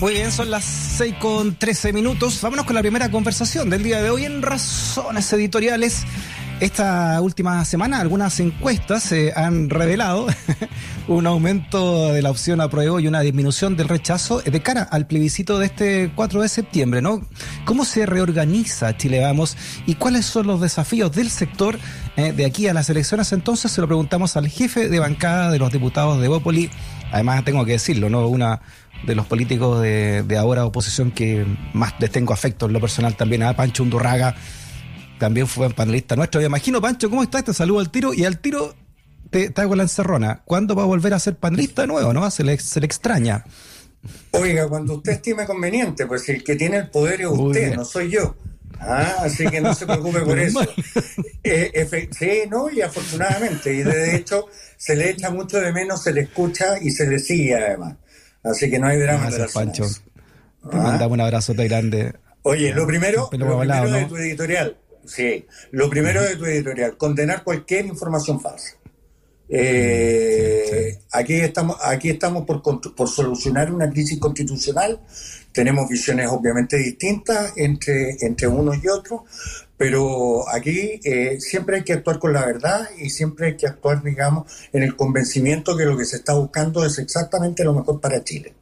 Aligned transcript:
Muy 0.00 0.12
bien, 0.14 0.32
son 0.32 0.50
las 0.50 0.64
6 0.64 1.14
con 1.20 1.54
13 1.54 1.92
minutos. 1.92 2.40
Vámonos 2.42 2.66
con 2.66 2.74
la 2.74 2.82
primera 2.82 3.10
conversación 3.10 3.70
del 3.70 3.82
día 3.82 4.02
de 4.02 4.10
hoy 4.10 4.24
en 4.24 4.42
Razones 4.42 5.32
Editoriales. 5.32 6.04
Esta 6.60 7.20
última 7.20 7.64
semana 7.64 8.00
algunas 8.00 8.38
encuestas 8.40 9.02
se 9.02 9.32
han 9.34 9.70
revelado 9.70 10.26
un 11.08 11.26
aumento 11.26 12.12
de 12.12 12.22
la 12.22 12.30
opción 12.30 12.60
apruebo 12.60 13.00
y 13.00 13.08
una 13.08 13.20
disminución 13.20 13.76
del 13.76 13.88
rechazo 13.88 14.40
de 14.40 14.62
cara 14.62 14.82
al 14.82 15.06
plebiscito 15.06 15.58
de 15.58 15.66
este 15.66 16.12
4 16.14 16.42
de 16.42 16.48
septiembre, 16.48 17.02
¿no? 17.02 17.26
¿Cómo 17.64 17.84
se 17.84 18.06
reorganiza 18.06 18.96
Chile 18.96 19.20
Vamos 19.20 19.56
y 19.86 19.94
cuáles 19.94 20.26
son 20.26 20.46
los 20.46 20.60
desafíos 20.60 21.12
del 21.12 21.30
sector 21.30 21.78
eh, 22.16 22.32
de 22.32 22.44
aquí 22.44 22.68
a 22.68 22.74
las 22.74 22.88
elecciones? 22.90 23.32
Entonces 23.32 23.72
se 23.72 23.80
lo 23.80 23.86
preguntamos 23.86 24.36
al 24.36 24.48
jefe 24.48 24.88
de 24.88 24.98
bancada 24.98 25.50
de 25.50 25.58
los 25.58 25.72
diputados 25.72 26.20
de 26.20 26.28
Bópoli. 26.28 26.70
Además 27.14 27.44
tengo 27.44 27.64
que 27.64 27.72
decirlo, 27.72 28.10
¿no? 28.10 28.26
Una 28.26 28.60
de 29.06 29.14
los 29.14 29.24
políticos 29.26 29.80
de, 29.80 30.24
de 30.24 30.36
ahora 30.36 30.66
oposición 30.66 31.12
que 31.12 31.46
más 31.72 31.94
les 32.00 32.10
tengo 32.10 32.32
afecto 32.32 32.66
en 32.66 32.72
lo 32.72 32.80
personal 32.80 33.16
también 33.16 33.44
a 33.44 33.54
Pancho 33.54 33.84
Undurraga 33.84 34.34
también 35.20 35.46
fue 35.46 35.70
panelista 35.70 36.16
nuestro. 36.16 36.40
Me 36.40 36.48
imagino, 36.48 36.80
Pancho, 36.80 37.08
¿cómo 37.08 37.22
estás? 37.22 37.44
Te 37.44 37.54
saludo 37.54 37.78
al 37.78 37.90
tiro 37.90 38.12
y 38.12 38.24
al 38.24 38.40
tiro 38.40 38.74
te, 39.30 39.50
te 39.50 39.60
hago 39.60 39.76
la 39.76 39.84
encerrona. 39.84 40.42
¿Cuándo 40.44 40.74
va 40.74 40.82
a 40.82 40.86
volver 40.86 41.14
a 41.14 41.20
ser 41.20 41.36
panelista 41.36 41.82
de 41.82 41.88
nuevo? 41.88 42.12
¿No? 42.12 42.28
Se 42.32 42.42
le, 42.42 42.58
se 42.58 42.80
le 42.80 42.86
extraña. 42.86 43.44
Oiga, 44.32 44.68
cuando 44.68 44.94
usted 44.94 45.12
estime 45.12 45.46
conveniente, 45.46 46.06
pues 46.06 46.28
el 46.28 46.42
que 46.42 46.56
tiene 46.56 46.78
el 46.78 46.90
poder 46.90 47.20
es 47.20 47.28
usted, 47.28 47.76
no 47.76 47.84
soy 47.84 48.10
yo. 48.10 48.34
Ah, 48.80 49.16
así 49.20 49.46
que 49.46 49.60
no 49.60 49.74
se 49.74 49.86
preocupe 49.86 50.20
por 50.20 50.38
eso. 50.38 50.60
Eh, 51.46 52.08
sí, 52.18 52.44
no, 52.48 52.70
y 52.70 52.80
afortunadamente, 52.80 53.74
y 53.74 53.82
de 53.82 54.16
hecho 54.16 54.46
se 54.78 54.96
le 54.96 55.10
echa 55.10 55.28
mucho 55.28 55.60
de 55.60 55.72
menos, 55.72 56.02
se 56.02 56.10
le 56.10 56.22
escucha 56.22 56.78
y 56.80 56.90
se 56.90 57.06
le 57.06 57.18
sigue 57.18 57.54
además. 57.54 57.96
Así 58.42 58.70
que 58.70 58.78
no 58.78 58.86
hay 58.86 58.98
drama. 58.98 59.24
Gracias, 59.24 59.52
Pancho. 59.52 59.84
Te 60.70 60.76
mandamos 60.76 61.16
un 61.16 61.20
abrazote 61.20 61.68
grande. 61.68 62.14
Oye, 62.44 62.72
lo 62.72 62.86
primero, 62.86 63.28
lo 63.30 63.58
primero 63.58 63.90
de 63.90 64.04
tu 64.06 64.16
editorial, 64.16 64.78
Sí, 65.06 65.46
lo 65.70 65.90
primero 65.90 66.22
de 66.22 66.36
tu 66.36 66.46
editorial, 66.46 66.96
condenar 66.96 67.44
cualquier 67.44 67.86
información 67.86 68.40
falsa. 68.40 68.76
Eh, 69.48 70.98
aquí 71.12 71.34
estamos, 71.34 71.76
aquí 71.82 72.08
estamos 72.08 72.46
por, 72.46 72.62
por, 72.62 73.08
solucionar 73.08 73.72
una 73.72 73.90
crisis 73.90 74.18
constitucional. 74.18 75.00
Tenemos 75.54 75.88
visiones 75.88 76.28
obviamente 76.28 76.76
distintas 76.76 77.52
entre, 77.56 78.16
entre 78.20 78.48
unos 78.48 78.82
y 78.82 78.88
otros, 78.88 79.22
pero 79.76 80.48
aquí 80.48 81.00
eh, 81.04 81.40
siempre 81.40 81.76
hay 81.76 81.84
que 81.84 81.94
actuar 81.94 82.18
con 82.18 82.32
la 82.32 82.44
verdad 82.44 82.88
y 82.98 83.08
siempre 83.08 83.46
hay 83.46 83.56
que 83.56 83.66
actuar, 83.66 84.02
digamos, 84.02 84.52
en 84.72 84.82
el 84.82 84.96
convencimiento 84.96 85.76
que 85.76 85.84
lo 85.84 85.96
que 85.96 86.04
se 86.04 86.16
está 86.16 86.34
buscando 86.34 86.84
es 86.84 86.98
exactamente 86.98 87.64
lo 87.64 87.72
mejor 87.72 88.00
para 88.00 88.22
Chile. 88.22 88.54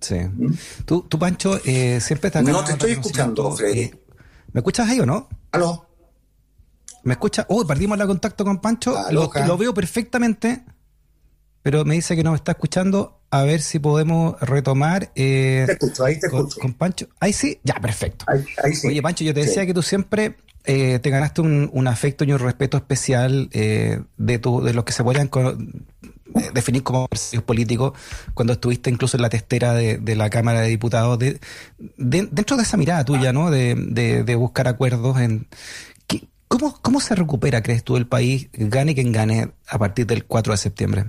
Sí. 0.00 0.20
¿Mm? 0.20 0.54
Tú, 0.84 1.02
tú, 1.02 1.18
Pancho, 1.18 1.60
eh, 1.64 2.00
siempre 2.00 2.28
estás... 2.28 2.44
No 2.44 2.64
te 2.64 2.72
estoy 2.72 2.92
escuchando, 2.92 3.50
Freddy. 3.52 3.90
¿Me 4.52 4.60
escuchas 4.60 4.88
ahí 4.88 5.00
o 5.00 5.06
no? 5.06 5.28
¿Aló? 5.52 5.86
¿Me 7.02 7.14
escucha? 7.14 7.46
Oh, 7.48 7.66
perdimos 7.66 7.98
la 7.98 8.06
contacto 8.06 8.44
con 8.44 8.60
Pancho. 8.60 8.94
Lo, 9.10 9.30
lo, 9.46 9.58
veo 9.58 9.74
perfectamente, 9.74 10.64
pero 11.62 11.84
me 11.84 11.94
dice 11.94 12.16
que 12.16 12.22
no 12.22 12.30
me 12.30 12.36
está 12.36 12.52
escuchando. 12.52 13.17
A 13.30 13.42
ver 13.42 13.60
si 13.60 13.78
podemos 13.78 14.40
retomar. 14.40 15.10
Eh, 15.14 15.64
te 15.66 15.72
escucho, 15.72 16.04
ahí 16.04 16.18
te 16.18 16.30
con, 16.30 16.40
escucho. 16.40 16.60
Con 16.60 16.74
Pancho. 16.74 17.08
Ahí 17.20 17.32
sí, 17.32 17.60
ya, 17.62 17.74
perfecto. 17.74 18.24
Ahí, 18.28 18.44
ahí 18.62 18.74
sí. 18.74 18.88
Oye, 18.88 19.02
Pancho, 19.02 19.24
yo 19.24 19.34
te 19.34 19.40
decía 19.40 19.62
sí. 19.62 19.66
que 19.66 19.74
tú 19.74 19.82
siempre 19.82 20.36
eh, 20.64 20.98
te 20.98 21.10
ganaste 21.10 21.40
un, 21.40 21.70
un, 21.72 21.88
afecto 21.88 22.24
y 22.24 22.32
un 22.32 22.38
respeto 22.38 22.76
especial 22.76 23.48
eh, 23.52 24.00
de, 24.16 24.38
tu, 24.38 24.62
de 24.62 24.74
los 24.74 24.84
que 24.84 24.92
se 24.92 25.02
vayan 25.02 25.28
con, 25.28 25.86
definir 26.52 26.82
como 26.82 27.08
partidos 27.08 27.44
políticos 27.44 27.92
cuando 28.34 28.54
estuviste 28.54 28.90
incluso 28.90 29.16
en 29.16 29.22
la 29.22 29.30
testera 29.30 29.72
de, 29.74 29.98
de 29.98 30.16
la 30.16 30.30
Cámara 30.30 30.60
de 30.60 30.68
Diputados, 30.68 31.18
de, 31.18 31.40
de, 31.78 32.28
dentro 32.30 32.56
de 32.56 32.62
esa 32.62 32.76
mirada 32.76 33.04
tuya, 33.04 33.32
¿no? 33.32 33.50
De, 33.50 33.74
de 33.74 34.34
buscar 34.34 34.68
acuerdos 34.68 35.18
en... 35.20 35.46
¿cómo, 36.48 36.78
¿Cómo 36.80 37.00
se 37.00 37.14
recupera, 37.14 37.62
crees 37.62 37.84
tú, 37.84 37.96
el 37.96 38.06
país, 38.06 38.48
gane 38.52 38.94
quien 38.94 39.12
gane, 39.12 39.50
a 39.68 39.78
partir 39.78 40.06
del 40.06 40.24
4 40.24 40.52
de 40.52 40.56
septiembre? 40.56 41.04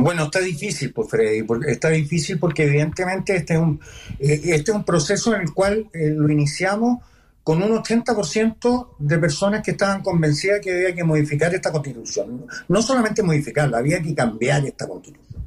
Bueno, 0.00 0.26
está 0.26 0.38
difícil, 0.38 0.92
pues 0.92 1.10
Freddy, 1.10 1.42
porque 1.42 1.72
está 1.72 1.88
difícil 1.88 2.38
porque 2.38 2.62
evidentemente 2.62 3.34
este 3.34 3.54
es 3.54 3.58
un, 3.58 3.80
este 4.20 4.70
es 4.70 4.76
un 4.76 4.84
proceso 4.84 5.34
en 5.34 5.40
el 5.40 5.52
cual 5.52 5.90
eh, 5.92 6.10
lo 6.10 6.30
iniciamos 6.30 6.98
con 7.42 7.60
un 7.64 7.70
80% 7.70 8.90
de 8.96 9.18
personas 9.18 9.60
que 9.60 9.72
estaban 9.72 10.00
convencidas 10.02 10.60
que 10.60 10.72
había 10.72 10.94
que 10.94 11.02
modificar 11.02 11.52
esta 11.52 11.72
constitución. 11.72 12.46
No 12.68 12.80
solamente 12.80 13.24
modificarla, 13.24 13.78
había 13.78 14.00
que 14.00 14.14
cambiar 14.14 14.64
esta 14.64 14.86
constitución. 14.86 15.44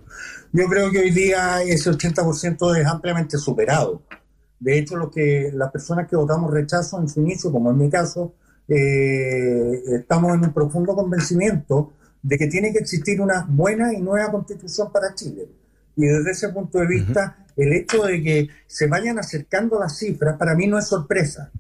Yo 0.52 0.68
creo 0.68 0.92
que 0.92 1.00
hoy 1.00 1.12
día 1.12 1.64
ese 1.64 1.90
80% 1.90 2.78
es 2.78 2.86
ampliamente 2.86 3.38
superado. 3.38 4.02
De 4.60 4.78
hecho, 4.78 4.98
lo 4.98 5.10
que 5.10 5.50
las 5.54 5.72
personas 5.72 6.10
que 6.10 6.18
votamos 6.18 6.52
rechazo 6.52 7.00
en 7.00 7.08
su 7.08 7.22
inicio, 7.22 7.54
como 7.54 7.72
en 7.72 7.78
mi 7.78 7.90
caso, 7.90 8.34
eh, 8.68 9.82
estamos 9.94 10.34
en 10.34 10.44
un 10.44 10.54
profundo 10.54 10.94
convencimiento 10.94 11.94
de 12.24 12.38
que 12.38 12.48
tiene 12.48 12.72
que 12.72 12.80
existir 12.80 13.20
una 13.22 13.46
buena 13.48 13.94
y 13.94 14.02
nueva 14.02 14.32
constitución 14.32 14.92
para 14.92 15.16
Chile. 15.16 15.48
Y 15.96 16.06
desde 16.06 16.32
ese 16.32 16.50
punto 16.50 16.80
de 16.80 16.88
vista, 16.88 17.38
uh 17.38 17.42
-huh. 17.42 17.64
el 17.64 17.74
hecho 17.74 18.04
de 18.04 18.22
que 18.22 18.48
se 18.68 18.88
vayan 18.88 19.20
acercando 19.20 19.80
las 19.80 19.98
cifras, 19.98 20.38
para 20.38 20.56
mí 20.56 20.68
no 20.68 20.78
es 20.78 20.88
sorpresa. 20.88 21.52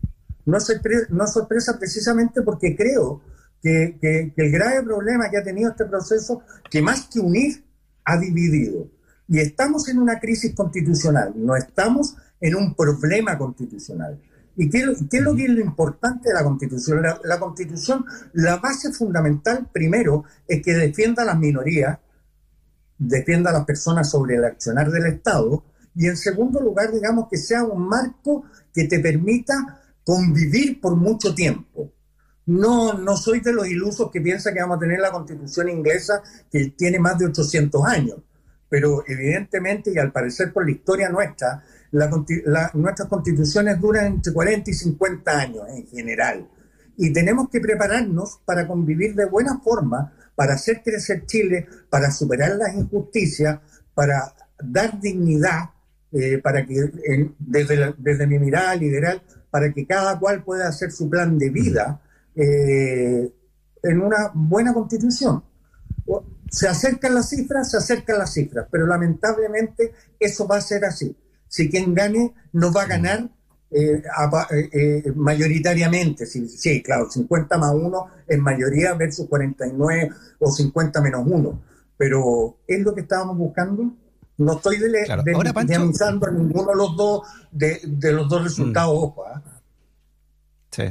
No 0.45 0.57
es, 0.57 0.81
no 1.09 1.25
es 1.25 1.31
sorpresa 1.31 1.77
precisamente 1.77 2.41
porque 2.41 2.75
creo 2.75 3.22
que, 3.61 3.97
que, 4.01 4.33
que, 4.35 4.41
el 4.45 4.51
grave 4.51 4.83
problema 4.83 5.29
que 5.29 5.38
ha 5.38 5.44
tenido 5.44 5.72
este 5.72 5.85
proceso, 5.85 6.41
que 6.69 6.81
más 6.81 7.07
que 7.07 7.19
unir, 7.19 7.63
ha 8.05 8.17
dividido. 8.17 8.88
Y 9.28 9.39
estamos 9.39 9.88
en 9.88 9.99
una 9.99 10.19
crisis 10.19 10.53
constitucional, 10.55 11.33
no 11.35 11.55
estamos 11.55 12.16
en 12.39 12.55
un 12.55 12.75
problema 12.75 13.38
constitucional. 13.38 14.19
¿Y 14.57 14.69
qué, 14.69 14.85
qué 15.09 15.17
es 15.17 15.23
lo 15.23 15.35
que 15.35 15.45
es 15.45 15.50
lo 15.50 15.62
importante 15.62 16.29
de 16.29 16.35
la 16.35 16.44
Constitución? 16.44 17.01
La, 17.01 17.19
la, 17.23 17.39
Constitución, 17.39 18.06
la 18.34 18.57
base 18.57 18.91
fundamental, 18.91 19.67
primero, 19.72 20.25
es 20.47 20.62
que 20.62 20.73
defienda 20.73 21.23
a 21.23 21.28
las 21.28 21.38
minorías, 21.38 22.00
defienda 22.97 23.50
a 23.50 23.53
las 23.53 23.66
personas 23.66 24.09
sobre 24.09 24.35
el 24.35 24.45
accionar 24.45 24.91
del 24.91 25.06
Estado, 25.06 25.63
y 25.95 26.07
en 26.07 26.17
segundo 26.17 26.59
lugar, 26.61 26.91
digamos, 26.91 27.28
que 27.29 27.38
sea 27.38 27.63
un 27.63 27.88
marco 27.88 28.45
que 28.73 28.85
te 28.85 29.00
permita 29.00 29.81
convivir 30.03 30.79
por 30.79 30.95
mucho 30.95 31.34
tiempo. 31.35 31.91
No, 32.45 32.94
no 32.94 33.16
soy 33.17 33.40
de 33.40 33.53
los 33.53 33.67
ilusos 33.67 34.09
que 34.11 34.22
piensan 34.22 34.53
que 34.53 34.61
vamos 34.61 34.78
a 34.78 34.81
tener 34.81 35.00
la 35.00 35.11
Constitución 35.11 35.69
inglesa 35.69 36.22
que 36.51 36.73
tiene 36.78 37.00
más 37.00 37.17
de 37.17 37.28
800 37.28 37.85
años, 37.85 38.17
pero 38.67 39.03
evidentemente, 39.07 39.91
y 39.94 39.97
al 39.97 40.11
parecer 40.11 40.51
por 40.51 40.66
la 40.66 40.72
historia 40.72 41.09
nuestra, 41.09 41.63
la, 41.91 42.09
la, 42.46 42.72
nuestras 42.74 43.07
constituciones 43.09 43.79
duran 43.79 44.06
entre 44.06 44.34
40 44.34 44.69
y 44.69 44.74
50 44.74 45.40
años 45.40 45.63
en 45.69 45.88
general. 45.88 46.47
Y 46.97 47.12
tenemos 47.12 47.50
que 47.50 47.59
prepararnos 47.59 48.40
para 48.46 48.68
convivir 48.68 49.16
de 49.16 49.25
buena 49.25 49.59
forma, 49.59 50.13
para 50.35 50.53
hacer 50.53 50.81
crecer 50.84 51.25
Chile, 51.25 51.68
para 51.90 52.12
superar 52.12 52.56
las 52.56 52.75
injusticias, 52.75 53.59
para 53.94 54.34
dar 54.63 55.00
dignidad, 55.00 55.72
eh, 56.12 56.38
para 56.38 56.66
que 56.66 56.91
desde, 57.40 57.75
la, 57.75 57.96
desde 57.97 58.28
mi 58.28 58.40
mirada 58.40 58.75
liberal, 58.75 59.22
para 59.50 59.73
que 59.73 59.85
cada 59.85 60.18
cual 60.19 60.44
pueda 60.44 60.68
hacer 60.68 60.91
su 60.91 61.09
plan 61.09 61.38
de 61.38 61.50
vida 61.50 62.02
eh, 62.35 63.34
en 63.84 64.02
una 64.02 64.31
buena 64.34 64.73
constitución. 64.73 65.44
Se 66.50 66.68
acercan 66.68 67.16
las 67.16 67.29
cifras, 67.29 67.72
se 67.72 67.78
acercan 67.78 68.18
las 68.18 68.34
cifras, 68.34 68.68
pero 68.69 68.85
lamentablemente 68.85 69.94
eso 70.19 70.47
va 70.47 70.58
a 70.58 70.62
ser 70.62 70.84
así 70.85 71.16
si 71.51 71.69
quien 71.69 71.94
gane 71.94 72.34
no 72.53 72.72
va 72.72 72.84
a 72.84 72.88
ganar 72.88 73.29
eh, 73.69 74.01
a, 74.16 74.47
eh, 74.51 75.03
mayoritariamente. 75.16 76.25
Sí, 76.25 76.47
sí, 76.47 76.81
claro, 76.81 77.12
50 77.12 77.57
más 77.57 77.73
1 77.73 78.07
es 78.25 78.39
mayoría 78.39 78.94
versus 78.94 79.28
49 79.28 80.09
o 80.40 80.50
50 80.50 81.01
menos 81.01 81.23
1. 81.25 81.61
Pero 81.97 82.57
es 82.66 82.79
lo 82.79 82.95
que 82.95 83.01
estábamos 83.01 83.38
buscando. 83.38 83.91
No 84.38 84.53
estoy 84.53 84.78
de, 84.78 85.03
claro. 85.03 85.23
de, 85.23 85.34
Ahora, 85.34 85.51
Pancho... 85.51 85.73
de 85.73 86.31
ninguno 86.31 86.72
de 86.72 86.75
los 86.75 86.96
dos, 86.96 87.28
de, 87.52 87.81
de 87.85 88.14
los 88.14 88.29
dos 88.29 88.43
resultados, 88.43 88.93
mm. 88.93 89.03
ojo. 89.03 89.25
¿eh? 89.28 89.40
Sí. 90.72 90.84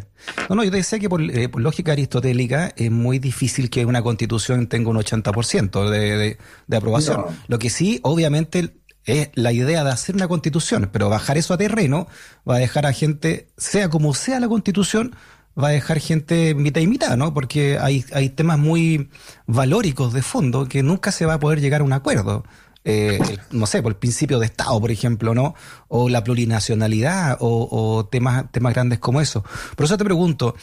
No, 0.50 0.56
no, 0.56 0.64
yo 0.64 0.70
te 0.70 0.76
decía 0.76 0.98
que 0.98 1.08
por, 1.08 1.22
eh, 1.22 1.48
por, 1.48 1.62
lógica 1.62 1.92
aristotélica 1.92 2.70
es 2.76 2.90
muy 2.90 3.18
difícil 3.18 3.70
que 3.70 3.86
una 3.86 4.02
constitución 4.02 4.66
tenga 4.66 4.90
un 4.90 4.98
80% 4.98 5.88
de, 5.88 6.18
de, 6.18 6.38
de 6.66 6.76
aprobación. 6.76 7.22
No. 7.22 7.26
Lo 7.48 7.58
que 7.58 7.70
sí, 7.70 7.98
obviamente, 8.02 8.79
es 9.04 9.30
la 9.34 9.52
idea 9.52 9.84
de 9.84 9.90
hacer 9.90 10.14
una 10.14 10.28
constitución, 10.28 10.90
pero 10.92 11.08
bajar 11.08 11.38
eso 11.38 11.54
a 11.54 11.58
terreno 11.58 12.06
va 12.48 12.56
a 12.56 12.58
dejar 12.58 12.86
a 12.86 12.92
gente, 12.92 13.48
sea 13.56 13.88
como 13.88 14.14
sea 14.14 14.40
la 14.40 14.48
constitución, 14.48 15.14
va 15.60 15.68
a 15.68 15.72
dejar 15.72 16.00
gente 16.00 16.54
mitad 16.54 16.80
y 16.80 16.86
mitad, 16.86 17.16
¿no? 17.16 17.34
Porque 17.34 17.78
hay, 17.78 18.04
hay 18.12 18.30
temas 18.30 18.58
muy 18.58 19.10
valóricos 19.46 20.12
de 20.12 20.22
fondo 20.22 20.66
que 20.66 20.82
nunca 20.82 21.12
se 21.12 21.26
va 21.26 21.34
a 21.34 21.40
poder 21.40 21.60
llegar 21.60 21.80
a 21.80 21.84
un 21.84 21.92
acuerdo. 21.92 22.44
Eh, 22.82 23.18
no 23.50 23.66
sé, 23.66 23.82
por 23.82 23.92
el 23.92 23.98
principio 23.98 24.38
de 24.38 24.46
Estado, 24.46 24.80
por 24.80 24.90
ejemplo, 24.90 25.34
¿no? 25.34 25.54
O 25.88 26.08
la 26.08 26.24
plurinacionalidad 26.24 27.36
o, 27.40 27.68
o 27.70 28.06
temas, 28.06 28.50
temas 28.52 28.72
grandes 28.72 28.98
como 28.98 29.20
eso. 29.20 29.44
Por 29.76 29.84
eso 29.84 29.98
te 29.98 30.04
pregunto, 30.04 30.54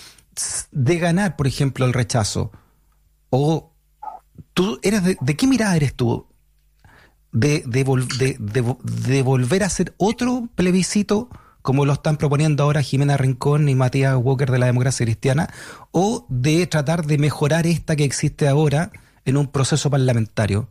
de 0.72 0.98
ganar, 0.98 1.36
por 1.36 1.48
ejemplo, 1.48 1.86
el 1.86 1.94
rechazo, 1.94 2.52
o 3.30 3.74
tú 4.54 4.80
eres 4.82 5.04
de, 5.04 5.18
de 5.20 5.36
qué 5.36 5.48
mirada 5.48 5.76
eres 5.76 5.94
tú? 5.94 6.28
De, 7.32 7.64
de, 7.66 9.22
volver 9.22 9.64
a 9.64 9.68
hacer 9.68 9.94
otro 9.98 10.50
plebiscito 10.56 11.30
como 11.62 11.86
lo 11.86 11.92
están 11.92 12.16
proponiendo 12.16 12.64
ahora 12.64 12.82
Jimena 12.82 13.18
Rincón 13.18 13.68
y 13.68 13.76
Matías 13.76 14.16
Walker 14.16 14.50
de 14.50 14.58
la 14.58 14.68
democracia 14.68 15.06
cristiana, 15.06 15.50
o 15.92 16.26
de 16.30 16.66
tratar 16.66 17.06
de 17.06 17.18
mejorar 17.18 17.68
esta 17.68 17.98
que 17.98 18.06
existe 18.06 18.48
ahora 18.48 18.92
en 19.26 19.36
un 19.36 19.48
proceso 19.52 19.90
parlamentario? 19.90 20.70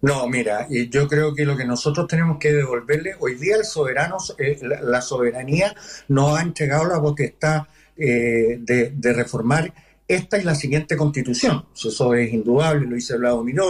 No, 0.00 0.26
mira, 0.28 0.66
yo 0.68 1.08
creo 1.08 1.34
que 1.34 1.44
lo 1.44 1.56
que 1.56 1.64
nosotros 1.64 2.06
tenemos 2.06 2.38
que 2.38 2.52
devolverle, 2.52 3.16
hoy 3.18 3.34
día 3.34 3.56
el 3.56 3.64
soberano, 3.64 4.16
eh, 4.38 4.58
la, 4.82 5.02
soberanía 5.02 5.74
nos 6.08 6.38
ha 6.38 6.42
entregado 6.42 6.86
la 6.86 7.00
potestad 7.00 7.64
eh, 7.96 8.58
de, 8.60 9.12
reformar 9.12 9.72
esta 10.08 10.38
y 10.38 10.44
la 10.44 10.54
siguiente 10.54 10.96
constitución. 10.96 11.64
Eso 11.74 12.14
es 12.14 12.32
indudable, 12.32 12.86
lo 12.86 12.94
dice 12.94 13.16
Vladimir 13.16 13.60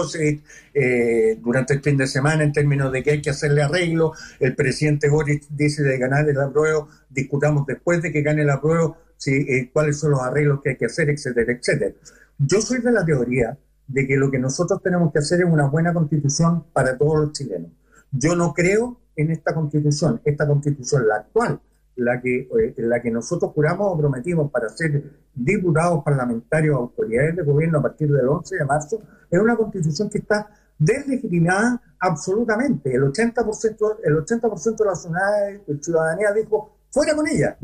eh, 0.74 1.38
durante 1.40 1.74
el 1.74 1.82
fin 1.82 1.96
de 1.96 2.06
semana 2.06 2.44
en 2.44 2.52
términos 2.52 2.92
de 2.92 3.02
que 3.02 3.12
hay 3.12 3.22
que 3.22 3.30
hacerle 3.30 3.62
arreglo. 3.62 4.12
El 4.38 4.54
presidente 4.54 5.08
Boris 5.08 5.46
dice 5.50 5.82
de 5.82 5.98
ganar 5.98 6.28
el 6.28 6.40
apruebo, 6.40 6.88
discutamos 7.08 7.66
después 7.66 8.02
de 8.02 8.12
que 8.12 8.22
gane 8.22 8.42
el 8.42 8.50
apruebo 8.50 8.98
si, 9.16 9.32
eh, 9.34 9.70
cuáles 9.72 9.98
son 9.98 10.10
los 10.10 10.20
arreglos 10.20 10.60
que 10.62 10.70
hay 10.70 10.76
que 10.76 10.86
hacer, 10.86 11.08
etcétera, 11.08 11.52
etcétera. 11.52 11.94
Yo 12.38 12.60
soy 12.60 12.80
de 12.80 12.92
la 12.92 13.04
teoría 13.04 13.56
de 13.86 14.06
que 14.06 14.16
lo 14.16 14.30
que 14.30 14.38
nosotros 14.38 14.82
tenemos 14.82 15.12
que 15.12 15.20
hacer 15.20 15.40
es 15.40 15.46
una 15.46 15.68
buena 15.68 15.94
constitución 15.94 16.64
para 16.72 16.98
todos 16.98 17.20
los 17.20 17.32
chilenos. 17.32 17.70
Yo 18.10 18.36
no 18.36 18.52
creo 18.52 19.00
en 19.14 19.30
esta 19.30 19.54
constitución, 19.54 20.20
esta 20.24 20.46
constitución, 20.46 21.08
la 21.08 21.16
actual, 21.16 21.60
la 21.96 22.20
que, 22.20 22.40
eh, 22.40 22.74
la 22.78 23.00
que 23.00 23.10
nosotros 23.10 23.52
juramos 23.52 23.92
o 23.92 23.98
prometimos 23.98 24.50
para 24.50 24.68
ser 24.68 25.02
diputados, 25.34 26.02
parlamentarios, 26.04 26.76
autoridades 26.76 27.36
de 27.36 27.42
gobierno 27.42 27.78
a 27.78 27.82
partir 27.82 28.10
del 28.10 28.28
11 28.28 28.56
de 28.56 28.64
marzo, 28.64 29.02
es 29.30 29.40
una 29.40 29.56
constitución 29.56 30.08
que 30.08 30.18
está 30.18 30.48
deslegitimada 30.78 31.80
absolutamente. 31.98 32.94
El 32.94 33.02
80%, 33.02 33.96
el 34.04 34.16
80 34.16 34.48
de 34.48 34.84
la 34.84 35.76
ciudadanía 35.80 36.32
dijo, 36.32 36.78
fuera 36.90 37.14
con 37.14 37.26
ella. 37.28 37.56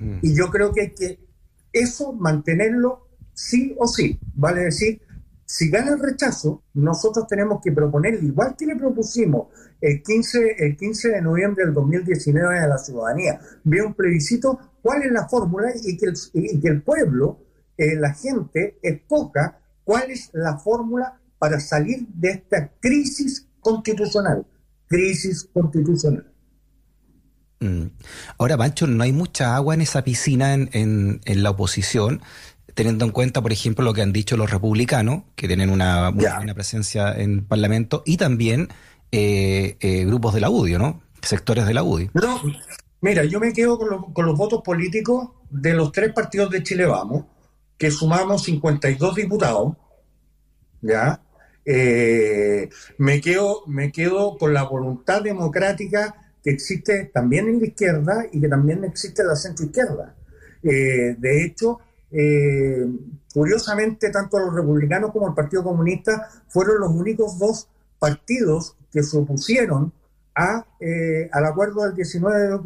Mm. 0.00 0.18
Y 0.22 0.34
yo 0.34 0.48
creo 0.50 0.72
que 0.72 0.80
hay 0.80 0.94
que 0.94 1.18
eso 1.72 2.12
mantenerlo 2.12 3.08
sí 3.32 3.74
o 3.78 3.86
sí, 3.86 4.18
vale 4.34 4.62
decir, 4.62 5.02
si 5.44 5.68
gana 5.68 5.92
el 5.92 6.00
rechazo, 6.00 6.62
nosotros 6.72 7.26
tenemos 7.26 7.60
que 7.62 7.72
proponer, 7.72 8.14
igual 8.22 8.54
que 8.56 8.66
le 8.66 8.76
propusimos 8.76 9.48
el 9.84 10.02
15, 10.02 10.56
el 10.60 10.76
15 10.78 11.10
de 11.10 11.20
noviembre 11.20 11.66
del 11.66 11.74
2019 11.74 12.58
a 12.58 12.66
la 12.66 12.78
ciudadanía, 12.78 13.38
vía 13.64 13.84
un 13.84 13.92
plebiscito, 13.92 14.58
cuál 14.80 15.02
es 15.02 15.12
la 15.12 15.28
fórmula 15.28 15.68
y 15.84 15.98
que 15.98 16.06
el, 16.06 16.60
que 16.62 16.68
el 16.68 16.82
pueblo, 16.82 17.40
eh, 17.76 17.94
la 17.96 18.14
gente, 18.14 18.78
escoja 18.82 19.58
cuál 19.84 20.10
es 20.10 20.30
la 20.32 20.56
fórmula 20.56 21.20
para 21.38 21.60
salir 21.60 22.06
de 22.14 22.30
esta 22.30 22.72
crisis 22.80 23.46
constitucional. 23.60 24.46
Crisis 24.86 25.50
constitucional. 25.52 26.32
Mm. 27.60 27.88
Ahora, 28.38 28.56
Pancho, 28.56 28.86
no 28.86 29.02
hay 29.02 29.12
mucha 29.12 29.54
agua 29.54 29.74
en 29.74 29.82
esa 29.82 30.02
piscina 30.02 30.54
en, 30.54 31.20
en 31.22 31.42
la 31.42 31.50
oposición 31.50 32.22
teniendo 32.74 33.04
en 33.04 33.12
cuenta, 33.12 33.40
por 33.40 33.52
ejemplo, 33.52 33.84
lo 33.84 33.94
que 33.94 34.02
han 34.02 34.12
dicho 34.12 34.36
los 34.36 34.50
republicanos, 34.50 35.22
que 35.36 35.46
tienen 35.46 35.70
una 35.70 36.10
buena 36.10 36.54
presencia 36.54 37.12
en 37.12 37.34
el 37.34 37.42
Parlamento, 37.44 38.02
y 38.04 38.16
también 38.16 38.68
eh, 39.16 39.76
eh, 39.78 40.04
grupos 40.04 40.34
de 40.34 40.40
la 40.40 40.50
UDI, 40.50 40.72
¿no? 40.72 41.00
Sectores 41.22 41.66
de 41.66 41.74
la 41.74 41.84
UDI. 41.84 42.10
No, 42.14 42.40
mira, 43.00 43.24
yo 43.24 43.38
me 43.38 43.52
quedo 43.52 43.78
con, 43.78 44.26
los 44.26 44.36
votos 44.36 44.60
políticos 44.62 45.30
de 45.50 45.72
los 45.72 45.92
tres 45.92 46.12
partidos 46.12 46.50
de 46.50 46.64
Chile 46.64 46.84
Vamos, 46.84 47.24
que 47.78 47.92
sumamos 47.92 48.42
52 48.42 49.14
diputados, 49.14 49.76
¿ya? 50.82 51.22
Eh, 51.64 52.68
me, 52.98 53.20
quedo, 53.20 53.62
me 53.68 53.92
quedo 53.92 54.36
con 54.36 54.52
la 54.52 54.64
voluntad 54.64 55.22
democrática 55.22 56.14
que 56.42 56.50
existe 56.50 57.04
también 57.04 57.48
en 57.48 57.60
la 57.60 57.66
izquierda 57.66 58.26
y 58.32 58.40
que 58.40 58.48
también 58.48 58.82
existe 58.82 59.22
en 59.22 59.28
la 59.28 59.36
centroizquierda. 59.36 60.16
Eh, 60.64 61.14
de 61.16 61.44
hecho, 61.44 61.78
eh, 62.10 62.84
curiosamente, 63.32 64.10
tanto 64.10 64.40
los 64.40 64.52
republicanos 64.52 65.12
como 65.12 65.28
el 65.28 65.34
Partido 65.34 65.62
Comunista 65.62 66.28
fueron 66.48 66.80
los 66.80 66.90
únicos 66.90 67.38
dos 67.38 67.68
partidos 68.04 68.76
que 68.92 69.02
se 69.02 69.16
opusieron 69.16 69.92
a, 70.34 70.66
eh, 70.78 71.30
al 71.32 71.46
acuerdo 71.46 71.84
del 71.84 71.94
19 71.94 72.60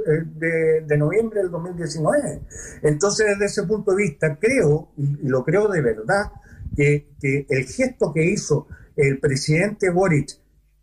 de, 0.85 0.97
noviembre 0.97 1.41
del 1.41 1.51
2019. 1.51 2.41
Entonces, 2.83 3.27
desde 3.29 3.45
ese 3.45 3.63
punto 3.63 3.93
de 3.93 3.99
vista, 3.99 4.37
creo, 4.37 4.89
y, 4.97 5.29
lo 5.29 5.45
creo 5.45 5.69
de 5.69 5.81
verdad, 5.81 6.33
que, 6.75 7.07
el 7.49 7.65
gesto 7.67 8.13
que 8.13 8.25
hizo 8.25 8.67
el 8.97 9.21
presidente 9.21 9.91
Boric, 9.91 10.31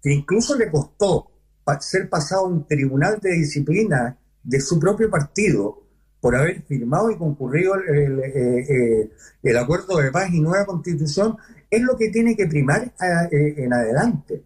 que 0.01 0.13
incluso 0.13 0.55
le 0.55 0.71
costó 0.71 1.31
ser 1.81 2.07
pasado 2.09 2.45
a 2.45 2.49
un 2.49 2.65
tribunal 2.65 3.19
de 3.19 3.31
disciplina 3.31 4.17
de 4.43 4.61
su 4.61 4.79
propio 4.79 5.09
partido, 5.09 5.81
por 6.21 6.35
haber 6.35 6.61
firmado 6.63 7.11
y 7.11 7.17
concurrido 7.17 7.75
el, 7.75 8.19
eh, 8.19 9.11
eh, 9.43 9.57
acuerdo 9.57 9.97
de 9.97 10.11
paz 10.11 10.31
y 10.31 10.39
nueva 10.39 10.65
constitución, 10.65 11.37
es 11.75 11.81
lo 11.81 11.97
que 11.97 12.09
tiene 12.09 12.35
que 12.35 12.47
primar 12.47 12.93
eh, 13.31 13.55
en 13.57 13.73
adelante. 13.73 14.43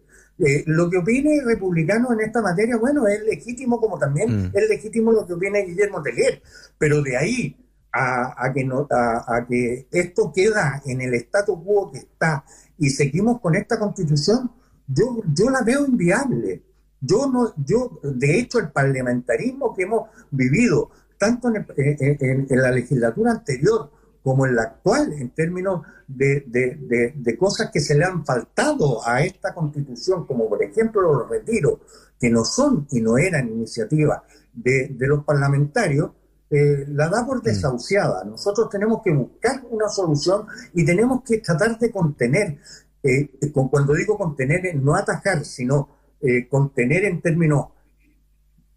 lo 0.66 0.88
que 0.88 0.98
opine 0.98 1.36
el 1.36 1.46
republicano 1.46 2.12
en 2.12 2.20
esta 2.20 2.40
materia, 2.40 2.76
bueno, 2.76 3.06
es 3.06 3.22
legítimo 3.24 3.80
como 3.80 3.98
también 3.98 4.48
mm. 4.48 4.50
es 4.54 4.68
legítimo 4.68 5.12
lo 5.12 5.26
que 5.26 5.34
opine 5.34 5.64
Guillermo 5.64 6.02
Teguer, 6.02 6.42
pero 6.78 7.02
de 7.02 7.16
ahí 7.16 7.56
a, 7.92 8.52
que 8.54 8.64
no, 8.64 8.86
a, 8.90 9.46
que 9.48 9.86
esto 9.90 10.32
queda 10.34 10.80
en 10.86 11.00
el 11.00 11.14
status 11.14 11.58
quo 11.64 11.90
que 11.90 11.98
está 11.98 12.44
y 12.78 12.90
seguimos 12.90 13.40
con 13.40 13.54
esta 13.54 13.78
constitución, 13.78 14.50
yo, 14.86 15.22
yo 15.34 15.50
la 15.50 15.62
veo 15.62 15.86
inviable. 15.86 16.62
Yo 17.00 17.30
no, 17.30 17.54
yo, 17.64 17.98
de 18.02 18.38
hecho, 18.38 18.58
el 18.58 18.70
parlamentarismo 18.70 19.74
que 19.74 19.84
hemos 19.84 20.08
vivido 20.30 20.90
tanto 21.18 21.52
en, 21.76 22.46
la 22.50 22.70
legislatura 22.70 23.32
anterior 23.32 23.90
como 24.22 24.46
en 24.46 24.54
la 24.54 24.62
actual, 24.62 25.12
en 25.12 25.30
términos 25.30 25.82
de, 26.06 27.36
cosas 27.38 27.70
que 27.72 27.80
se 27.80 27.94
le 27.94 28.04
han 28.04 28.24
faltado 28.24 29.06
a 29.06 29.22
esta 29.22 29.54
constitución, 29.54 30.26
como 30.26 30.48
por 30.48 30.62
ejemplo 30.62 31.00
los 31.00 31.28
retiros, 31.28 31.80
que 32.18 32.30
no 32.30 32.44
son 32.44 32.86
y 32.90 33.00
no 33.00 33.16
eran 33.16 33.48
iniciativas 33.48 34.22
de, 34.52 34.94
los 34.98 35.24
parlamentarios, 35.24 36.10
eh, 36.50 36.84
la 36.88 37.08
da 37.08 37.24
por 37.24 37.38
mm. 37.38 37.44
desahuciada. 37.44 38.24
Nosotros 38.24 38.68
tenemos 38.68 39.00
que 39.02 39.12
buscar 39.12 39.62
una 39.70 39.88
solución 39.88 40.46
y 40.74 40.84
tenemos 40.84 41.22
que 41.22 41.38
tratar 41.38 41.78
de 41.78 41.90
contener, 41.90 42.58
eh, 43.02 43.30
cuando 43.70 43.94
digo 43.94 44.18
contener, 44.18 44.74
no 44.76 44.94
atajar, 44.94 45.44
sino 45.44 45.88
eh, 46.20 46.46
contener 46.48 47.04
en 47.04 47.22
términos 47.22 47.68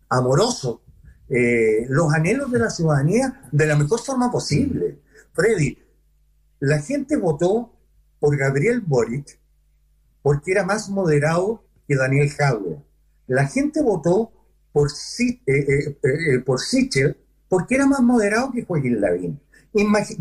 amorosos 0.08 0.80
eh, 1.30 1.86
los 1.90 2.14
anhelos 2.14 2.52
de 2.52 2.60
la 2.60 2.70
ciudadanía 2.70 3.42
de 3.52 3.66
la 3.66 3.76
mejor 3.76 4.00
forma 4.00 4.32
posible. 4.32 5.00
Freddy, 5.34 5.78
la 6.60 6.80
gente 6.82 7.18
votó 7.18 7.74
por 8.20 8.38
Gabriel 8.38 8.82
Boric 8.82 9.40
porque 10.22 10.52
era 10.52 10.64
más 10.64 10.90
moderado 10.90 11.64
que 11.88 11.96
Daniel 11.96 12.30
Jadwe. 12.30 12.82
La 13.28 13.48
gente 13.48 13.82
votó 13.82 14.32
por, 14.72 14.90
eh, 15.20 15.38
eh, 15.46 16.40
por 16.46 16.62
Sichel 16.62 17.18
porque 17.50 17.76
era 17.76 17.86
más 17.86 18.02
moderado 18.02 18.52
que 18.52 18.64
Joaquín 18.64 19.02
Lavín. 19.02 19.40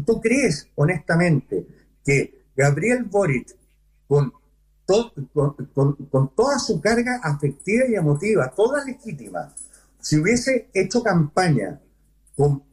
¿Tú 0.05 0.21
crees, 0.21 0.69
honestamente, 0.75 1.67
que 2.05 2.43
Gabriel 2.57 3.05
Boric, 3.05 3.55
con, 4.09 4.33
con 4.85 6.35
toda 6.35 6.59
su 6.59 6.81
carga 6.81 7.21
afectiva 7.23 7.85
y 7.89 7.95
emotiva, 7.95 8.51
toda 8.51 8.85
legítima, 8.85 9.55
si 10.01 10.19
hubiese 10.19 10.69
hecho 10.75 11.03
campaña 11.03 11.81
con, 12.37 12.65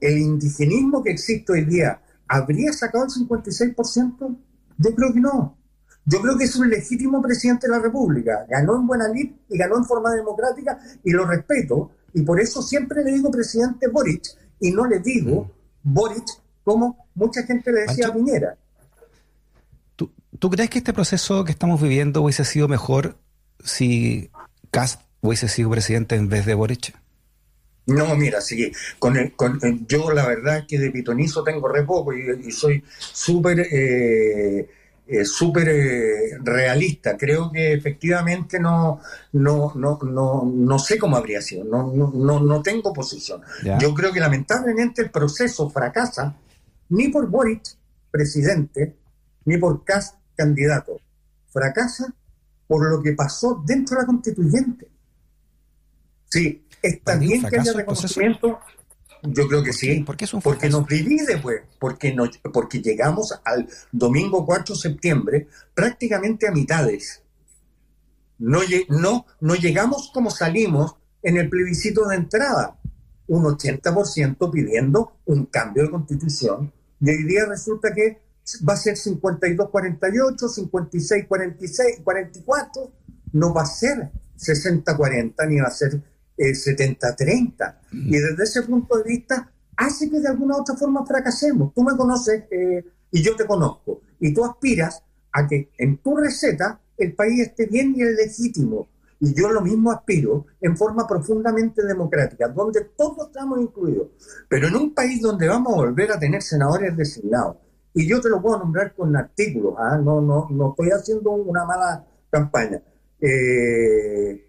el 0.00 0.18
indigenismo 0.18 1.02
que 1.02 1.10
existe 1.10 1.52
hoy 1.52 1.64
día, 1.64 2.00
¿habría 2.26 2.72
sacado 2.72 3.04
el 3.04 3.10
56%? 3.10 4.36
Yo 4.78 4.94
creo 4.94 5.12
que 5.12 5.20
no. 5.20 5.56
Yo 6.04 6.22
creo 6.22 6.38
que 6.38 6.44
es 6.44 6.56
un 6.56 6.70
legítimo 6.70 7.20
presidente 7.20 7.66
de 7.66 7.72
la 7.72 7.80
República. 7.80 8.46
Ganó 8.48 8.76
en 8.76 8.86
buena 8.86 9.08
lid 9.08 9.30
y 9.48 9.58
ganó 9.58 9.76
en 9.76 9.84
forma 9.84 10.10
democrática 10.12 10.78
y 11.04 11.10
lo 11.10 11.26
respeto. 11.26 11.90
Y 12.14 12.22
por 12.22 12.40
eso 12.40 12.62
siempre 12.62 13.04
le 13.04 13.12
digo 13.12 13.30
presidente 13.30 13.88
Boric 13.88 14.24
y 14.58 14.70
no 14.70 14.86
le 14.86 15.00
digo 15.00 15.50
Boric 15.82 16.24
como 16.64 17.06
mucha 17.14 17.42
gente 17.42 17.72
le 17.72 17.82
decía 17.82 18.08
a 18.08 18.14
Piñera. 18.14 18.56
¿Tú, 19.96 20.10
¿Tú 20.38 20.48
crees 20.48 20.70
que 20.70 20.78
este 20.78 20.94
proceso 20.94 21.44
que 21.44 21.52
estamos 21.52 21.80
viviendo 21.80 22.22
hubiese 22.22 22.44
sido 22.46 22.68
mejor 22.68 23.18
si 23.62 24.30
Cast 24.70 25.02
hubiese 25.20 25.48
sido 25.48 25.70
presidente 25.70 26.16
en 26.16 26.30
vez 26.30 26.46
de 26.46 26.54
Boric? 26.54 26.96
No, 27.88 28.14
mira, 28.16 28.42
sí, 28.42 28.70
con, 28.98 29.16
el, 29.16 29.32
con 29.34 29.58
yo 29.86 30.10
la 30.12 30.26
verdad 30.26 30.66
que 30.68 30.78
de 30.78 30.90
pitonizo 30.90 31.42
tengo 31.42 31.68
re 31.68 31.84
poco 31.84 32.12
y, 32.12 32.52
soy 32.52 32.84
súper 32.98 33.60
eh, 33.60 34.68
eh, 35.06 35.24
súper 35.24 35.68
eh, 35.70 36.38
realista. 36.42 37.16
Creo 37.16 37.50
que 37.50 37.72
efectivamente 37.72 38.60
no, 38.60 39.00
no, 39.32 39.72
no, 39.74 39.98
no, 40.02 40.52
no 40.54 40.78
sé 40.78 40.98
cómo 40.98 41.16
habría 41.16 41.40
sido, 41.40 41.64
no, 41.64 41.90
no, 41.90 42.40
no 42.40 42.62
tengo 42.62 42.92
posición. 42.92 43.40
Yo 43.80 43.94
creo 43.94 44.12
que 44.12 44.20
lamentablemente 44.20 45.00
el 45.00 45.10
proceso 45.10 45.70
fracasa 45.70 46.36
ni 46.90 47.08
por 47.08 47.26
Boric, 47.26 47.62
presidente, 48.10 48.96
ni 49.46 49.56
por 49.56 49.82
Cast, 49.82 50.16
candidato. 50.36 51.00
Fracasa 51.50 52.12
por 52.66 52.86
lo 52.90 53.02
que 53.02 53.14
pasó 53.14 53.62
dentro 53.64 53.96
de 53.96 54.02
la 54.02 54.06
constituyente. 54.06 54.88
Sí, 56.28 56.66
bien 57.18 57.44
que 57.44 57.58
haya 57.58 57.72
reconocimiento. 57.72 58.60
Yo 59.22 59.48
creo 59.48 59.62
que 59.62 59.72
sí. 59.72 60.00
¿Por 60.00 60.16
qué 60.16 60.24
es 60.24 60.34
un 60.34 60.42
porque 60.42 60.68
nos 60.68 60.86
divide, 60.86 61.38
pues. 61.38 61.62
Porque, 61.78 62.14
no, 62.14 62.24
porque 62.52 62.80
llegamos 62.80 63.34
al 63.44 63.68
domingo 63.90 64.46
4 64.46 64.74
de 64.74 64.80
septiembre 64.80 65.48
prácticamente 65.74 66.46
a 66.46 66.52
mitades. 66.52 67.22
No, 68.38 68.60
no, 68.88 69.26
no 69.40 69.54
llegamos 69.56 70.10
como 70.14 70.30
salimos 70.30 70.96
en 71.22 71.36
el 71.36 71.48
plebiscito 71.48 72.06
de 72.06 72.16
entrada. 72.16 72.78
Un 73.26 73.44
80% 73.44 74.50
pidiendo 74.50 75.18
un 75.26 75.46
cambio 75.46 75.82
de 75.82 75.90
constitución. 75.90 76.72
Y 77.00 77.10
hoy 77.10 77.24
día 77.24 77.44
resulta 77.46 77.92
que 77.92 78.20
va 78.68 78.74
a 78.74 78.76
ser 78.76 78.96
52-48, 78.96 80.36
56-46, 80.38 82.02
44. 82.02 82.92
No 83.32 83.52
va 83.52 83.62
a 83.62 83.66
ser 83.66 84.10
60-40 84.38 85.48
ni 85.48 85.60
va 85.60 85.68
a 85.68 85.72
ser 85.72 86.00
70-30. 86.38 87.76
Y 87.92 88.18
desde 88.18 88.44
ese 88.44 88.62
punto 88.62 88.98
de 88.98 89.04
vista 89.04 89.50
hace 89.76 90.10
que 90.10 90.20
de 90.20 90.28
alguna 90.28 90.56
u 90.56 90.60
otra 90.60 90.76
forma 90.76 91.04
fracasemos. 91.06 91.72
Tú 91.74 91.82
me 91.82 91.96
conoces 91.96 92.44
eh, 92.50 92.84
y 93.10 93.22
yo 93.22 93.36
te 93.36 93.46
conozco. 93.46 94.02
Y 94.20 94.34
tú 94.34 94.44
aspiras 94.44 95.02
a 95.32 95.46
que 95.46 95.70
en 95.78 95.98
tu 95.98 96.16
receta 96.16 96.80
el 96.96 97.14
país 97.14 97.40
esté 97.40 97.66
bien 97.66 97.94
y 97.96 98.02
es 98.02 98.16
legítimo. 98.16 98.88
Y 99.20 99.34
yo 99.34 99.50
lo 99.50 99.60
mismo 99.60 99.90
aspiro 99.90 100.46
en 100.60 100.76
forma 100.76 101.06
profundamente 101.06 101.84
democrática, 101.84 102.48
donde 102.48 102.86
todos 102.96 103.28
estamos 103.28 103.60
incluidos. 103.60 104.08
Pero 104.48 104.68
en 104.68 104.76
un 104.76 104.94
país 104.94 105.20
donde 105.20 105.48
vamos 105.48 105.72
a 105.72 105.76
volver 105.76 106.12
a 106.12 106.18
tener 106.18 106.42
senadores 106.42 106.96
designados, 106.96 107.56
y 107.94 108.06
yo 108.06 108.20
te 108.20 108.28
lo 108.28 108.40
puedo 108.40 108.58
nombrar 108.58 108.94
con 108.94 109.16
artículos, 109.16 109.74
¿ah? 109.76 109.98
no, 109.98 110.20
no, 110.20 110.48
no 110.50 110.70
estoy 110.70 110.90
haciendo 110.90 111.32
una 111.32 111.64
mala 111.64 112.06
campaña. 112.30 112.80
Eh, 113.20 114.47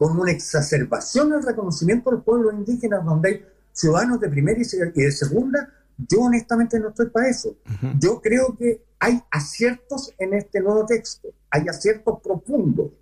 con 0.00 0.18
una 0.18 0.32
exacerbación 0.32 1.28
del 1.28 1.42
reconocimiento 1.42 2.08
de 2.08 2.16
los 2.16 2.24
pueblos 2.24 2.54
indígenas, 2.54 3.04
donde 3.04 3.28
hay 3.28 3.46
ciudadanos 3.70 4.18
de 4.18 4.30
primera 4.30 4.58
y 4.58 4.64
de 5.02 5.12
segunda, 5.12 5.70
yo 6.08 6.22
honestamente 6.22 6.80
no 6.80 6.88
estoy 6.88 7.10
para 7.10 7.28
eso. 7.28 7.54
Yo 7.98 8.18
creo 8.22 8.56
que 8.56 8.82
hay 8.98 9.22
aciertos 9.30 10.14
en 10.16 10.32
este 10.32 10.62
nuevo 10.62 10.86
texto, 10.86 11.28
hay 11.50 11.68
aciertos 11.68 12.18
profundos 12.24 12.92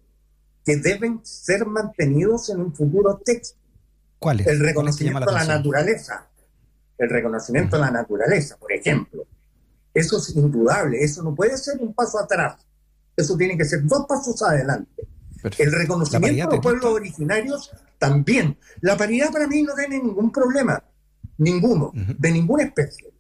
que 0.65 0.77
deben 0.79 1.21
ser 1.23 1.65
mantenidos 1.67 2.51
en 2.51 2.63
un 2.63 2.75
futuro 2.75 3.17
texto. 3.25 3.57
¿Cuál 4.19 4.41
es? 4.41 4.49
El 4.49 4.59
reconocimiento 4.59 5.25
de 5.25 5.33
la 5.33 5.45
naturaleza. 5.45 6.29
El 6.99 7.11
reconocimiento 7.11 7.77
de 7.77 7.83
la 7.83 7.93
naturaleza, 7.93 8.57
por 8.57 8.73
ejemplo. 8.73 9.25
Eso 9.95 10.19
es 10.19 10.31
indudable, 10.35 10.99
eso 11.01 11.23
no 11.23 11.33
puede 11.33 11.57
ser 11.59 11.79
un 11.79 11.95
paso 11.95 12.19
atrás. 12.19 12.57
Eso 13.17 13.37
tiene 13.37 13.57
que 13.57 13.65
ser 13.65 13.87
dos 13.87 14.05
pasos 14.09 14.43
adelante. 14.43 15.07
El 15.59 15.73
reconocimiento 15.73 16.49
de 16.49 16.57
los 16.57 16.63
pueblos 16.63 16.93
originarios 16.93 17.71
también. 17.99 18.57
La 18.81 18.97
paridad 18.97 19.31
para 19.31 19.47
mí 19.47 19.63
no 19.63 19.75
tiene 19.75 20.03
ningún 20.03 20.33
problema, 20.33 20.83
ninguno, 21.39 21.93
de 21.95 22.31
ninguna 22.33 22.65
especie. 22.65 23.13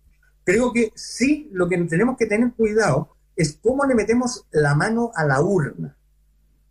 Creo 0.44 0.72
que 0.72 0.92
sí 0.94 1.48
lo 1.52 1.68
que 1.68 1.76
tenemos 1.84 2.16
que 2.16 2.26
tener 2.26 2.52
cuidado 2.52 3.14
es 3.36 3.58
cómo 3.62 3.84
le 3.84 3.94
metemos 3.94 4.46
la 4.50 4.74
mano 4.74 5.12
a 5.14 5.24
la 5.24 5.40
urna. 5.40 5.96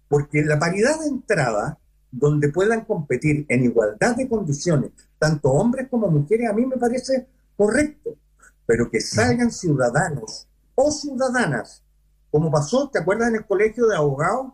Porque 0.10 0.44
la 0.44 0.60
paridad 0.60 1.00
de 1.00 1.08
entrada, 1.08 1.78
donde 2.12 2.50
puedan 2.50 2.86
competir 2.86 3.46
en 3.50 3.64
igualdad 3.64 4.16
de 4.16 4.28
condiciones, 4.28 4.92
tanto 5.20 5.50
hombres 5.52 5.88
como 5.90 6.10
mujeres, 6.10 6.50
a 6.50 6.54
mí 6.54 6.66
me 6.66 6.78
parece 6.78 7.28
correcto. 7.56 8.16
Pero 8.66 8.90
que 8.90 9.00
salgan 9.00 9.52
ciudadanos 9.52 10.48
o 10.76 10.92
ciudadanas, 10.92 11.84
como 12.30 12.52
pasó, 12.52 12.90
¿te 12.90 13.00
acuerdas 13.00 13.30
en 13.30 13.36
el 13.38 13.46
colegio 13.46 13.88
de 13.88 13.96
abogados? 13.96 14.54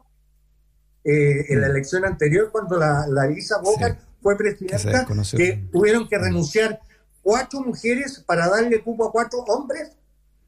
Eh, 1.06 1.46
en 1.50 1.60
la 1.60 1.68
mm. 1.68 1.72
elección 1.72 2.06
anterior, 2.06 2.50
cuando 2.52 2.78
la, 2.78 3.06
Larisa 3.08 3.60
Boca 3.60 3.98
fue 4.22 4.38
presidenta, 4.38 5.06
que, 5.36 5.68
tuvieron 5.70 6.08
que 6.08 6.18
renunciar 6.18 6.80
cuatro 7.22 7.62
mujeres 7.62 8.24
para 8.26 8.48
darle 8.48 8.82
cupo 8.82 9.08
a 9.08 9.12
cuatro 9.12 9.40
hombres 9.40 9.92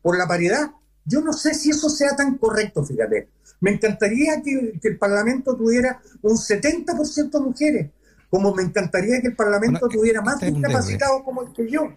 por 0.02 0.18
la 0.18 0.26
paridad. 0.28 0.72
Yo 1.04 1.20
no 1.20 1.34
sé 1.34 1.54
si 1.54 1.72
eso 1.72 1.90
sea 1.90 2.16
tan 2.16 2.38
correcto, 2.38 2.86
fíjate. 2.86 3.28
Me 3.60 3.72
encantaría 3.72 4.42
que, 4.42 4.80
el 4.82 4.98
Parlamento 4.98 5.58
tuviera 5.58 6.00
un 6.22 6.38
70% 6.38 7.44
mujeres, 7.44 7.92
como 8.30 8.56
me 8.56 8.64
encantaría 8.64 9.20
que 9.22 9.28
el 9.28 9.36
Parlamento 9.36 9.90
tuviera 9.90 10.22
más 10.22 10.36
este 10.36 10.52
discapacitados 10.52 11.22
como 11.24 11.44
el 11.44 11.54
que 11.54 11.70
yo. 11.70 11.94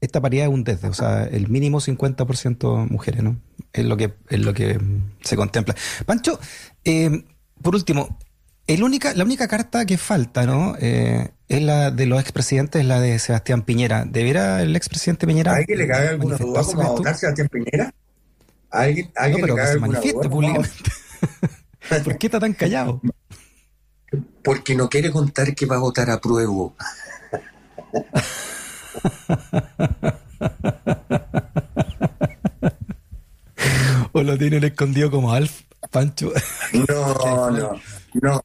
Esta 0.00 0.20
paridad 0.20 0.46
es 0.46 0.52
un 0.52 0.64
desde, 0.64 0.88
o 0.88 0.94
sea, 0.94 1.24
el 1.24 1.48
mínimo 1.48 1.80
50% 1.80 2.88
mujeres, 2.88 3.22
¿no? 3.22 3.36
Es 3.72 3.84
lo 3.84 3.96
que, 3.96 4.14
es 4.30 4.40
lo 4.40 4.52
que 4.52 4.80
se 5.20 5.36
contempla. 5.36 5.76
Pancho, 6.06 6.40
eh, 6.84 7.24
por 7.62 7.74
último, 7.74 8.18
el 8.66 8.82
única, 8.82 9.14
la 9.14 9.24
única 9.24 9.48
carta 9.48 9.86
que 9.86 9.96
falta, 9.98 10.46
¿no? 10.46 10.76
Eh, 10.80 11.30
es 11.48 11.62
la 11.62 11.90
de 11.90 12.06
los 12.06 12.20
expresidentes, 12.20 12.84
la 12.84 13.00
de 13.00 13.18
Sebastián 13.18 13.62
Piñera. 13.62 14.04
¿Deberá 14.04 14.62
el 14.62 14.76
expresidente 14.76 15.26
Piñera? 15.26 15.54
¿Alguien 15.54 15.78
le 15.78 15.88
cabe 15.88 16.08
alguna 16.08 16.36
duda 16.36 16.62
cómo 16.62 16.82
va 16.82 16.86
a 16.86 16.90
votar 16.90 17.16
Sebastián 17.16 17.48
Piñera? 17.48 17.94
¿Alguien, 18.70 19.10
alguien 19.16 19.40
no, 19.40 19.46
pero 19.46 19.56
le 19.56 19.62
cabe 19.62 19.68
que 19.68 19.74
se 19.74 19.80
manifieste 19.80 20.28
públicamente. 20.28 20.92
¿Por 22.04 22.18
qué 22.18 22.26
está 22.26 22.40
tan 22.40 22.54
callado? 22.54 23.00
Porque 24.42 24.74
no 24.74 24.88
quiere 24.88 25.10
contar 25.10 25.54
que 25.54 25.66
va 25.66 25.76
a 25.76 25.80
votar 25.80 26.10
a 26.10 26.20
prueba. 26.20 26.72
o 34.12 34.22
lo 34.22 34.38
tienen 34.38 34.64
escondido 34.64 35.10
como 35.10 35.32
Alf. 35.32 35.62
Pancho. 35.92 36.32
No, 36.88 37.50
no, 37.50 37.80
no. 38.20 38.44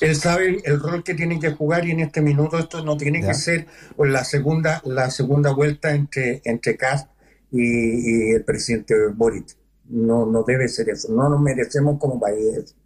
Él 0.00 0.14
sabe 0.14 0.60
el 0.64 0.80
rol 0.80 1.02
que 1.02 1.14
tiene 1.14 1.40
que 1.40 1.52
jugar 1.52 1.86
y 1.86 1.92
en 1.92 2.00
este 2.00 2.20
minuto 2.20 2.58
esto 2.58 2.84
no 2.84 2.96
tiene 2.96 3.20
que 3.20 3.34
ser 3.34 3.66
la 3.98 4.22
segunda, 4.24 4.80
la 4.84 5.10
segunda 5.10 5.52
vuelta 5.52 5.92
entre, 5.92 6.40
entre 6.44 6.76
Kass 6.76 7.06
y, 7.50 8.32
el 8.32 8.44
presidente 8.44 8.94
Boric. 9.14 9.56
No, 9.88 10.26
no 10.26 10.42
debe 10.42 10.68
ser 10.68 10.90
eso. 10.90 11.12
No 11.12 11.28
nos 11.28 11.40
merecemos 11.40 11.98
como 11.98 12.20
país. 12.20 12.76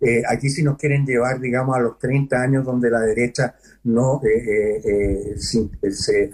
Eh, 0.00 0.22
aquí 0.28 0.48
si 0.48 0.62
nos 0.62 0.78
quieren 0.78 1.04
llevar, 1.04 1.40
digamos, 1.40 1.76
a 1.76 1.80
los 1.80 1.98
30 1.98 2.40
años 2.40 2.64
donde 2.64 2.90
la 2.90 3.00
derecha 3.00 3.56
no 3.84 4.20
eh, 4.24 4.80
eh, 4.84 5.34
se, 5.36 6.30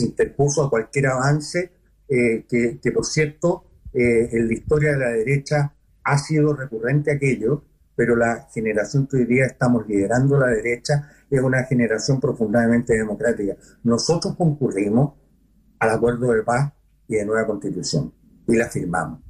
interpuso 0.00 0.64
a 0.64 0.70
cualquier 0.70 1.06
avance, 1.06 1.70
que, 2.08 2.78
que, 2.82 2.92
por 2.92 3.06
cierto, 3.06 3.64
en 3.94 4.46
la 4.46 4.52
historia 4.52 4.92
de 4.92 4.98
la 4.98 5.10
derecha 5.12 5.72
ha 6.04 6.18
sido 6.18 6.54
recurrente 6.54 7.12
aquello, 7.12 7.64
pero 7.94 8.16
la 8.16 8.48
generación 8.52 9.06
que 9.06 9.18
hoy 9.18 9.26
día 9.26 9.46
estamos 9.46 9.86
liderando 9.86 10.38
la 10.38 10.48
derecha 10.48 11.10
es 11.30 11.40
una 11.40 11.64
generación 11.64 12.20
profundamente 12.20 12.94
democrática. 12.94 13.56
Nosotros 13.84 14.36
concurrimos 14.36 15.14
al 15.78 15.90
acuerdo 15.90 16.32
de 16.32 16.42
paz 16.42 16.72
y 17.08 17.16
de 17.16 17.24
nueva 17.24 17.46
constitución 17.46 18.12
y 18.46 18.56
la 18.56 18.68
firmamos. 18.68 19.20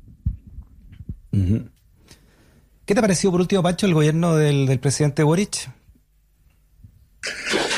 ¿Qué 1.33 2.95
te 2.95 2.99
ha 2.99 3.02
parecido 3.02 3.31
por 3.33 3.41
último, 3.41 3.62
Pacho, 3.62 3.87
el 3.87 3.95
gobierno 3.95 4.37
del, 4.37 4.79
presidente 4.81 5.23
Boric? 5.23 5.71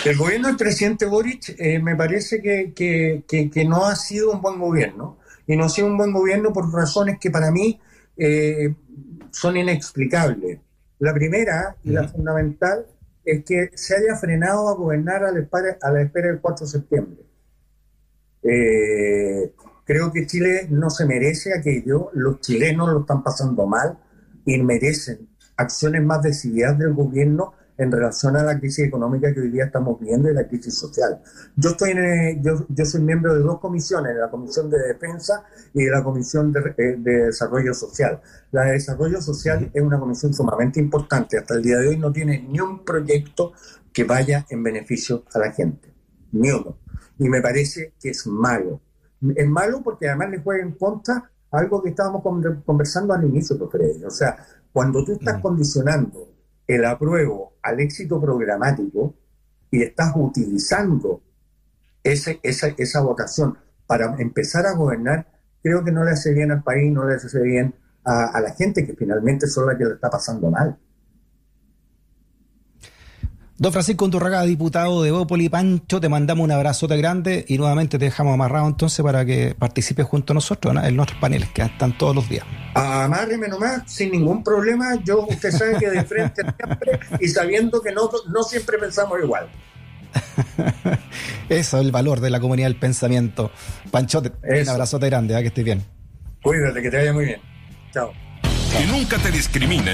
El 0.04 0.16
gobierno 0.16 0.48
del 0.48 0.56
presidente 0.56 1.06
Boric 1.06 1.54
eh, 1.58 1.78
me 1.78 1.94
parece 1.94 2.42
que, 2.42 2.72
que, 2.74 3.64
no 3.64 3.86
ha 3.86 3.94
sido 3.94 4.32
un 4.32 4.40
buen 4.40 4.58
gobierno. 4.58 5.18
Y 5.46 5.56
no 5.56 5.64
ha 5.64 5.68
sido 5.68 5.86
un 5.86 5.98
buen 5.98 6.12
gobierno 6.12 6.52
por 6.52 6.72
razones 6.72 7.18
que 7.20 7.30
para 7.30 7.50
mí 7.50 7.78
eh, 8.16 8.74
son 9.30 9.56
inexplicables. 9.56 10.58
La 10.98 11.12
primera 11.12 11.76
y 11.82 11.90
la 11.90 12.08
fundamental 12.08 12.86
es 13.24 13.44
que 13.44 13.70
se 13.74 13.96
haya 13.96 14.16
frenado 14.16 14.68
a 14.68 14.74
gobernar 14.74 15.24
a 15.24 15.32
la 15.32 15.40
espera, 15.40 15.78
a 15.80 15.90
la 15.90 16.02
espera 16.02 16.28
del 16.28 16.40
4 16.40 16.66
de 16.66 16.72
septiembre. 16.72 17.22
Eh, 18.42 19.52
creo 19.84 20.12
que 20.12 20.26
Chile 20.26 20.66
no 20.70 20.90
se 20.90 21.06
merece 21.06 21.54
aquello, 21.54 22.10
los 22.12 22.40
chilenos 22.40 22.90
lo 22.90 23.00
están 23.00 23.22
pasando 23.22 23.66
mal 23.66 23.98
y 24.44 24.62
merecen 24.62 25.28
acciones 25.56 26.02
más 26.02 26.22
decididas 26.22 26.78
del 26.78 26.92
gobierno 26.92 27.54
en 27.76 27.90
relación 27.90 28.36
a 28.36 28.42
la 28.42 28.58
crisis 28.58 28.86
económica 28.86 29.32
que 29.32 29.40
hoy 29.40 29.50
día 29.50 29.64
estamos 29.64 29.98
viendo 30.00 30.30
y 30.30 30.34
la 30.34 30.46
crisis 30.46 30.74
social. 30.74 31.20
Yo 31.56 31.70
estoy 31.70 31.90
en, 31.90 32.42
yo, 32.42 32.66
yo 32.68 32.84
soy 32.84 33.00
miembro 33.02 33.34
de 33.34 33.40
dos 33.40 33.58
comisiones, 33.58 34.16
la 34.16 34.30
Comisión 34.30 34.70
de 34.70 34.78
Defensa 34.78 35.44
y 35.72 35.84
de 35.84 35.90
la 35.90 36.02
Comisión 36.02 36.52
de, 36.52 36.74
eh, 36.78 36.96
Desarrollo 36.98 37.74
Social. 37.74 38.20
La 38.52 38.64
de 38.64 38.72
Desarrollo 38.72 39.20
Social 39.20 39.70
es 39.72 39.82
una 39.82 39.98
comisión 39.98 40.32
sumamente 40.32 40.78
importante. 40.80 41.38
Hasta 41.38 41.54
el 41.54 41.62
día 41.62 41.78
de 41.78 41.88
hoy 41.88 41.98
no 41.98 42.12
tiene 42.12 42.46
ni 42.48 42.60
un 42.60 42.84
proyecto 42.84 43.52
que 43.92 44.04
vaya 44.04 44.46
en 44.48 44.62
beneficio 44.62 45.24
a 45.32 45.38
la 45.38 45.52
gente, 45.52 45.92
ni 46.32 46.50
uno. 46.50 46.78
Y 47.18 47.28
me 47.28 47.40
parece 47.40 47.94
que 48.00 48.10
es 48.10 48.26
malo. 48.26 48.80
Es 49.34 49.48
malo 49.48 49.82
porque 49.82 50.08
además 50.08 50.30
le 50.30 50.38
juega 50.38 50.62
en 50.62 50.72
contra 50.72 51.30
algo 51.50 51.82
que 51.82 51.90
estábamos 51.90 52.22
conversando 52.64 53.14
al 53.14 53.24
inicio, 53.24 53.56
O 53.60 54.10
sea, 54.10 54.36
cuando 54.72 55.04
tú 55.04 55.12
estás 55.12 55.40
condicionando 55.40 56.28
el 56.66 56.84
apruebo 56.84 57.53
al 57.64 57.80
éxito 57.80 58.20
programático 58.20 59.14
y 59.70 59.82
estás 59.82 60.12
utilizando 60.14 61.22
ese, 62.04 62.38
esa, 62.42 62.68
esa 62.76 63.00
votación 63.00 63.58
para 63.86 64.14
empezar 64.18 64.66
a 64.66 64.74
gobernar, 64.74 65.26
creo 65.62 65.82
que 65.82 65.90
no 65.90 66.04
le 66.04 66.12
hace 66.12 66.32
bien 66.32 66.52
al 66.52 66.62
país, 66.62 66.92
no 66.92 67.06
le 67.06 67.14
hace 67.14 67.40
bien 67.42 67.74
a, 68.04 68.40
la 68.40 68.54
gente 68.54 68.86
que 68.86 68.94
finalmente 68.94 69.46
son 69.46 69.66
las 69.66 69.76
que 69.76 69.84
le 69.84 69.94
está 69.94 70.10
pasando 70.10 70.50
mal. 70.50 70.76
Don 73.56 73.72
Francisco 73.72 74.04
Undurraga, 74.04 74.42
diputado 74.42 75.04
de 75.04 75.12
Bópoli, 75.12 75.48
Pancho, 75.48 76.00
te 76.00 76.08
mandamos 76.08 76.42
un 76.42 76.50
abrazote 76.50 76.96
grande 76.96 77.44
y 77.46 77.56
nuevamente 77.56 78.00
te 78.00 78.06
dejamos 78.06 78.34
amarrado 78.34 78.66
entonces 78.66 79.00
para 79.04 79.24
que 79.24 79.54
participes 79.56 80.06
junto 80.06 80.32
a 80.32 80.34
nosotros 80.34 80.74
en 80.82 80.96
nuestros 80.96 81.20
paneles 81.20 81.50
que 81.50 81.62
están 81.62 81.96
todos 81.96 82.16
los 82.16 82.28
días. 82.28 82.44
Amárreme 82.74 83.46
nomás, 83.46 83.82
sin 83.86 84.10
ningún 84.10 84.42
problema. 84.42 84.96
Yo, 85.04 85.24
usted 85.28 85.52
sabe 85.52 85.78
que 85.78 85.88
de 85.88 86.02
frente 86.02 86.42
siempre 86.56 86.98
y 87.20 87.28
sabiendo 87.28 87.80
que 87.80 87.92
no, 87.92 88.10
no 88.26 88.42
siempre 88.42 88.76
pensamos 88.76 89.20
igual. 89.22 89.48
Eso 91.48 91.78
es 91.78 91.84
el 91.84 91.92
valor 91.92 92.18
de 92.18 92.30
la 92.30 92.40
comunidad 92.40 92.66
del 92.66 92.78
pensamiento. 92.78 93.52
Panchote, 93.92 94.32
un 94.42 94.68
abrazote 94.68 95.06
grande, 95.06 95.38
¿eh? 95.38 95.42
que 95.42 95.48
estés 95.48 95.64
bien. 95.64 95.84
Cuídate, 96.42 96.82
que 96.82 96.90
te 96.90 96.96
vaya 96.96 97.12
muy 97.12 97.26
bien. 97.26 97.40
Chao. 97.92 98.10
Que 98.76 98.84
nunca 98.86 99.16
te 99.18 99.30
discriminen 99.30 99.82